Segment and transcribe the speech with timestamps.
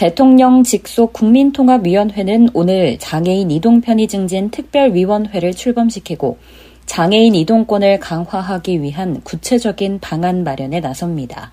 [0.00, 6.38] 대통령 직속 국민통합위원회는 오늘 장애인 이동 편의 증진 특별위원회를 출범시키고
[6.86, 11.52] 장애인 이동권을 강화하기 위한 구체적인 방안 마련에 나섭니다.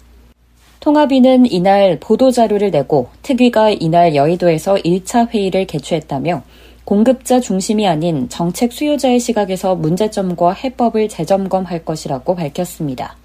[0.80, 6.42] 통합위는 이날 보도자료를 내고 특위가 이날 여의도에서 1차 회의를 개최했다며
[6.86, 13.18] 공급자 중심이 아닌 정책 수요자의 시각에서 문제점과 해법을 재점검할 것이라고 밝혔습니다.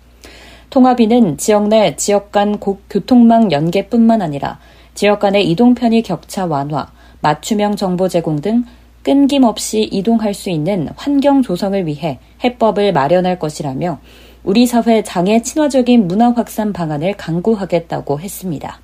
[0.71, 4.59] 통합위는 지역 내 지역 간 교통망 연계뿐만 아니라
[4.95, 8.65] 지역 간의 이동 편의 격차 완화, 맞춤형 정보 제공 등
[9.03, 13.99] 끊김없이 이동할 수 있는 환경 조성을 위해 해법을 마련할 것이라며
[14.45, 18.81] 우리 사회 장애 친화적인 문화 확산 방안을 강구하겠다고 했습니다.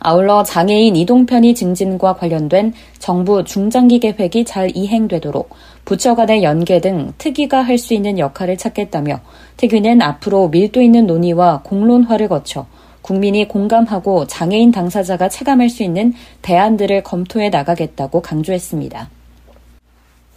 [0.00, 5.50] 아울러 장애인 이동 편의 증진과 관련된 정부 중장기 계획이 잘 이행되도록
[5.84, 9.20] 부처 간의 연계 등 특위가 할 수 있는 역할을 찾겠다며
[9.56, 12.66] 특위는 앞으로 밀도 있는 논의와 공론화를 거쳐
[13.08, 19.08] 국민이 공감하고 장애인 당사자가 체감할 수 있는 대안들을 검토해 나가겠다고 강조했습니다.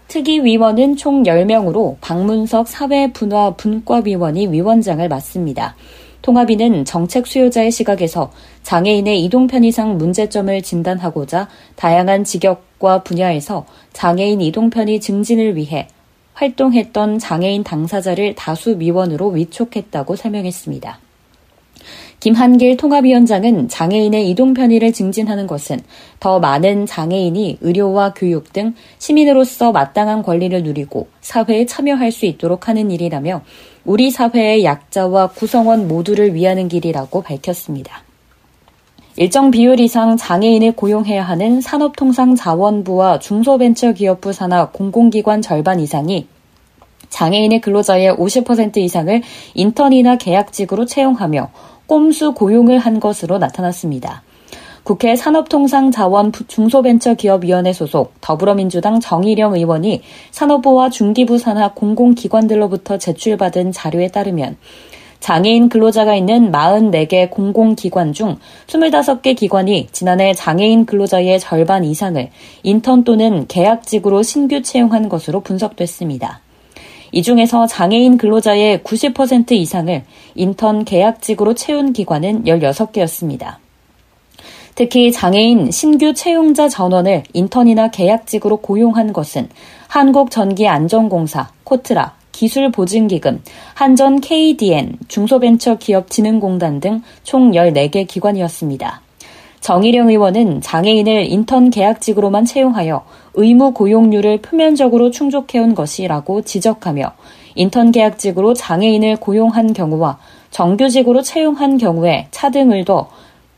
[0.08, 5.76] 특위위원은 총 10명으로 박문석 사회분화 분과위원이 위원장을 맡습니다.
[6.22, 8.32] 통합위는 정책 수요자의 시각에서
[8.64, 15.90] 장애인의 이동 편의상 문제점을 진단하고자 다양한 직역과 분야에서 장애인 이동 편의 증진을 위해
[16.36, 21.11] 활동했던 장애인 당사자를 다수 위원으로 위촉했다고 설명했습니다.
[22.22, 25.80] 김한길 통합위원장은 장애인의 이동 편의를 증진하는 것은
[26.20, 32.92] 더 많은 장애인이 의료와 교육 등 시민으로서 마땅한 권리를 누리고 사회에 참여할 수 있도록 하는
[32.92, 33.42] 일이라며
[33.86, 38.04] 우리 사회의 약자와 구성원 모두를 위하는 길이라고 밝혔습니다.
[39.18, 46.28] 일정 비율 이상 장애인을 고용해야 하는 산업통상자원부와 중소벤처기업부 산하 공공기관 절반 이상이
[47.10, 49.22] 장애인의 근로자의 50% 이상을
[49.56, 51.50] 인턴이나 계약직으로 채용하며
[51.92, 54.24] 꼼수 고용을 한 것으로 나타났습니다.
[54.84, 60.02] 국회 산업통상자원 중소벤처기업위원회 소속 더불어민주당 정의령 의원이
[60.32, 64.56] 산업부와 중기부 산하 공공기관들로부터 제출받은 자료에 따르면
[65.20, 68.38] 장애인 근로자가 있는 44개 공공기관 중
[68.68, 72.30] 25개 기관이 지난해 장애인 근로자의 절반 이상을
[72.64, 76.40] 인턴 또는 계약직으로 신규 채용한 것으로 분석됐습니다.
[77.12, 80.04] 이 중에서 장애인 근로자의 90% 이상을
[80.36, 83.56] 인턴 계약직으로 채운 기관은 16개였습니다.
[84.76, 89.50] 특히 장애인 신규 채용자 전원을 인턴이나 계약직으로 고용한 것은
[89.88, 93.44] 한국전기안전공사, 코트라, 기술보증기금,
[93.74, 99.02] 한전 KDN, 중소벤처기업진흥공단 등 총 14개 기관이었습니다.
[99.62, 103.04] 정의령 의원은 장애인을 인턴 계약직으로만 채용하여
[103.36, 107.14] 의무 고용률을 표면적으로 충족해온 것이라고 지적하며
[107.56, 110.18] 인턴 계약직으로 장애인을 고용한 경우와
[110.50, 113.08] 정규직으로 채용한 경우에 차등을 둬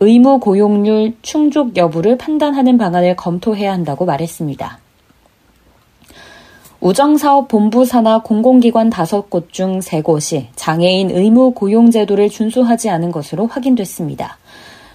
[0.01, 4.79] 의무 고용률 충족 여부를 판단하는 방안을 검토해야 한다고 말했습니다.
[6.81, 14.37] 우정사업본부 산하 공공기관 5곳 중 3곳이 장애인 의무 고용제도를 준수하지 않은 것으로 확인됐습니다.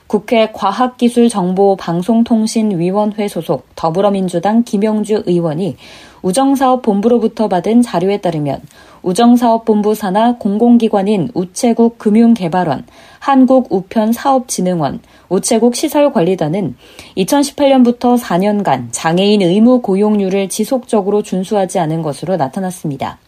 [0.09, 5.77] 국회 과학기술정보방송통신위원회 소속 더불어민주당 김영주 의원이
[6.23, 8.63] 우정사업본부로부터 받은 자료에 따르면
[9.03, 12.87] 우정사업본부 산하 공공기관인 우체국 금융개발원,
[13.21, 16.75] 한국우편사업진흥원, 우체국 시설관리단은
[17.19, 23.19] 2018년부터 4년간 장애인 의무 고용률을 지속적으로 준수하지 않은 것으로 나타났습니다.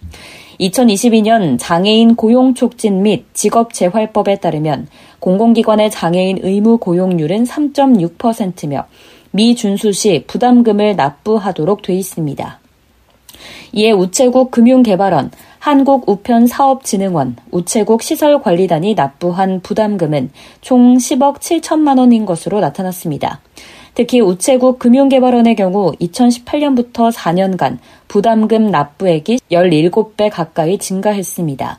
[0.61, 4.89] 2022년 장애인 고용 촉진 및 직업 재활법에 따르면
[5.19, 8.85] 공공기관의 장애인 의무 고용률은 3.6%며
[9.31, 12.61] 미준수 시 부담금을 납부하도록 돼 있습니다.
[13.73, 15.31] 이에 우체국 금융개발원,
[15.61, 20.31] 한국우편사업진흥원, 우체국 시설관리단이 납부한 부담금은
[20.61, 23.41] 총 10억 7천만 원인 것으로 나타났습니다.
[23.95, 27.79] 특히 우체국 금융개발원의 경우 2018년부터 4년간
[28.09, 31.79] 부담금 납부액이 17배 가까이 증가했습니다.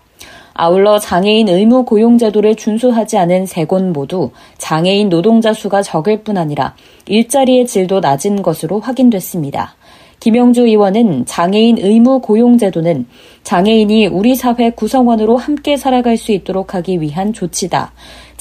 [0.53, 6.37] 아울러 장애인 의무 고용 제도를 준수하지 않은 세 곳 모두 장애인 노동자 수가 적을 뿐
[6.37, 6.75] 아니라
[7.07, 9.75] 일자리의 질도 낮은 것으로 확인됐습니다.
[10.19, 13.07] 김영주 의원은 장애인 의무 고용 제도는
[13.43, 17.91] 장애인이 우리 사회 구성원으로 함께 살아갈 수 있도록 하기 위한 조치다.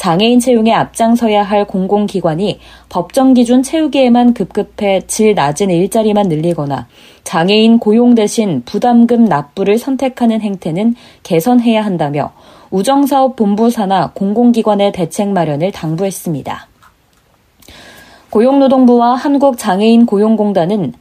[0.00, 2.58] 장애인 채용에 앞장서야 할 공공기관이
[2.88, 6.86] 법정 기준 채우기에만 급급해 질 낮은 일자리만 늘리거나
[7.22, 12.32] 장애인 고용 대신 부담금 납부를 선택하는 행태는 개선해야 한다며
[12.70, 16.66] 우정사업 본부 산하 공공기관의 대책 마련을 당부했습니다.
[18.30, 20.94] 고용노동부와 한국장애인 고용공단은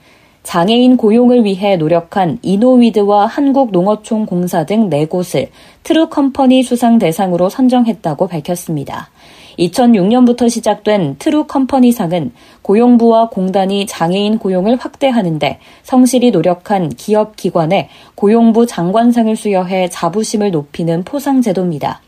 [0.43, 5.49] 장애인 고용을 위해 노력한 이노위드와 한국농어촌 공사 등 4곳을
[5.83, 9.09] 트루 컴퍼니 수상 대상으로 선정했다고 밝혔습니다.
[9.59, 12.31] 2006년부터 시작된 트루 컴퍼니상은
[12.61, 21.41] 고용부와 공단이 장애인 고용을 확대하는데 성실히 노력한 기업 기관에 고용부 장관상을 수여해 자부심을 높이는 포상
[21.41, 22.01] 제도입니다.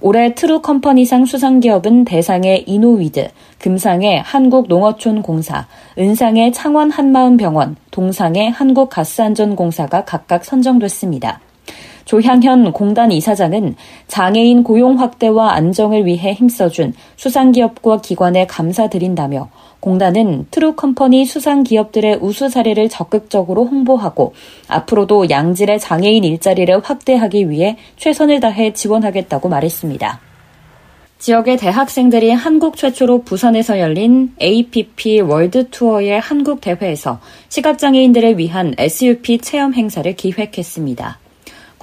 [0.00, 3.28] 올해 트루 컴퍼니상 수상 기업은 대상의 이노위드,
[3.58, 5.66] 금상의 한국농어촌공사,
[5.98, 11.40] 은상의 창원 한마음병원, 동상의 한국가스안전공사가 각각 선정됐습니다.
[12.06, 13.74] 조향현 공단 이사장은
[14.06, 19.50] 장애인 고용 확대와 안정을 위해 힘써준 수상기업과 기관에 감사드린다며
[19.80, 24.34] 공단은 트루컴퍼니 수상기업들의 우수 사례를 적극적으로 홍보하고
[24.68, 30.20] 앞으로도 양질의 장애인 일자리를 확대하기 위해 최선을 다해 지원하겠다고 말했습니다.
[31.18, 39.74] 지역의 대학생들이 한국 최초로 부산에서 열린 APP 월드 투어의 한국 대회에서 시각장애인들을 위한 SUP 체험
[39.74, 41.25] 행사를 기획했습니다.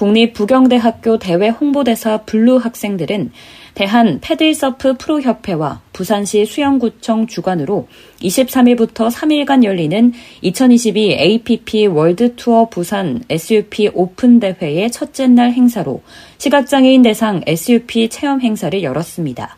[0.04, 3.32] 국립부경대학교 대외 홍보대사 블루 학생들은
[3.74, 7.88] 대한 패들서프 프로협회와 부산시 수영구청 주관으로
[8.22, 10.12] 23일부터 3일간 열리는
[10.42, 16.02] 2022 APP 월드투어 부산 SUP 오픈 대회의 첫째 날 행사로
[16.38, 19.56] 시각장애인 대상 SUP 체험 행사를 열었습니다.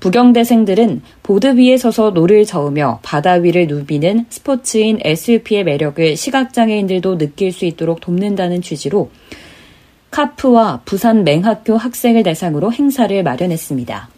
[0.00, 7.64] 부경대생들은 보드 위에 서서 노를 저으며 바다 위를 누비는 스포츠인 SUP의 매력을 시각장애인들도 느낄 수
[7.64, 9.10] 있도록 돕는다는 취지로
[10.16, 14.08] 카프와 부산 맹학교 학생을 대상으로 행사를 마련했습니다.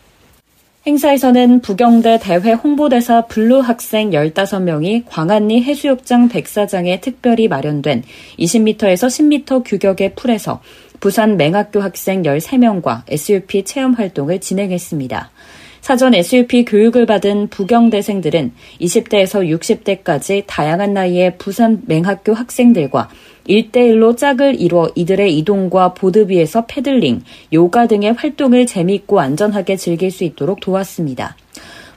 [0.87, 8.05] 행사에서는 부경대 대외 홍보대사 블루 학생 15명이 광안리 해수욕장 백사장에 특별히 마련된
[8.39, 10.63] 20m에서 10m 규격의 풀에서
[11.01, 15.33] 부산 맹학교 학생 13명과 SUP 체험 활동을 진행했습니다.
[15.81, 23.09] 사전 SUP 교육을 받은 부경대생들은 20대에서 60대까지 다양한 나이의 부산 맹학교 학생들과
[23.49, 27.23] 1대1로 짝을 이뤄 이들의 이동과 보드 위에서 paddling,
[27.53, 31.37] 요가 등의 활동을 재미있고 안전하게 즐길 수 있도록 도왔습니다.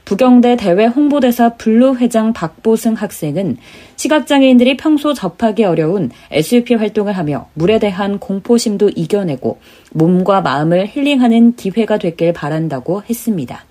[0.05, 3.57] 부경대 대외 홍보대사 블루 회장 박보승 학생은
[3.95, 9.59] 시각장애인들이 평소 접하기 어려운 SUP 활동을 하며 물에 대한 공포심도 이겨내고
[9.93, 13.63] 몸과 마음을 힐링하는 기회가 됐길 바란다고 했습니다.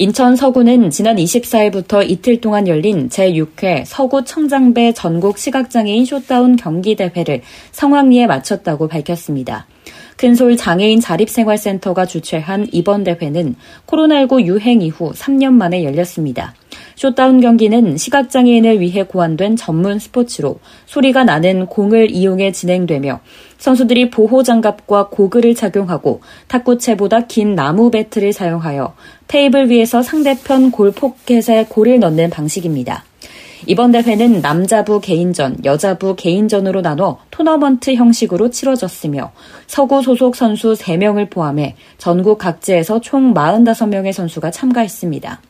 [0.00, 7.42] 인천 서구는 지난 24일부터 이틀 동안 열린 제6회 서구 청장배 전국 시각장애인 showdown 경기대회를
[7.72, 9.66] 성황리에 마쳤다고 밝혔습니다.
[10.18, 13.54] 큰솔 장애인 자립생활센터가 주최한 이번 대회는
[13.86, 16.54] 코로나19 유행 이후 3년 만에 열렸습니다.
[16.96, 23.20] showdown 경기는 시각장애인을 위해 고안된 전문 스포츠로 소리가 나는 공을 이용해 진행되며
[23.58, 28.94] 선수들이 보호장갑과 고글을 착용하고 탁구채보다 긴 나무 배트를 사용하여
[29.28, 33.04] 테이블 위에서 상대편 골 포켓에 골을 넣는 방식입니다.
[33.66, 39.32] 이번 대회는 남자부 개인전, 여자부 개인전으로 나눠 토너먼트 형식으로 치러졌으며
[39.66, 45.40] 서구 소속 선수 3명을 포함해 전국 각지에서 총 45명의 선수가 참가했습니다.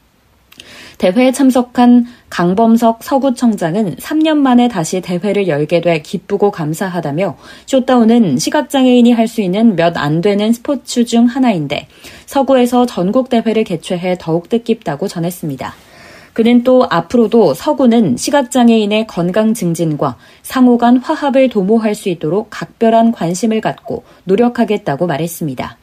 [0.98, 7.36] 대회에 참석한 강범석 서구청장은 3년 만에 다시 대회를 열게 돼 기쁘고 감사하다며
[7.66, 11.86] 쇼다운은 시각장애인이 할 수 있는 몇 안 되는 스포츠 중 하나인데
[12.26, 15.74] 서구에서 전국 대회를 개최해 더욱 뜻깊다고 전했습니다.
[16.38, 23.60] 그는 또 앞으로도 서구는 시각장애인의 건강 증진과 상호 간 화합을 도모할 수 있도록 각별한 관심을
[23.60, 25.76] 갖고 노력하겠다고 말했습니다.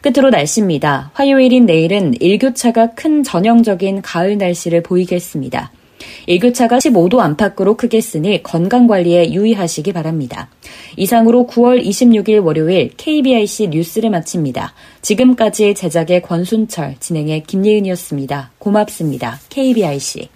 [0.00, 1.10] 끝으로 날씨입니다.
[1.12, 5.72] 화요일인 내일은 일교차가 큰 전형적인 가을 날씨를 보이겠습니다.
[6.26, 10.48] 일교차가 15도 안팎으로 크겠으니 건강관리에 유의하시기 바랍니다.
[10.96, 14.74] 이상으로 9월 26일 월요일 KBIC 뉴스를 마칩니다.
[15.02, 18.52] 지금까지 제작의 권순철, 진행의 김예은이었습니다.
[18.58, 19.40] 고맙습니다.
[19.48, 20.28] KBIC.